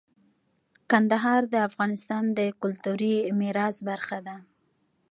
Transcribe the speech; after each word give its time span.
کندهار 0.91 1.41
د 1.53 1.55
افغانستان 1.69 2.23
د 2.37 2.39
کلتوري 2.61 3.15
میراث 3.39 3.77
برخه 3.89 4.17
ده. 4.27 4.37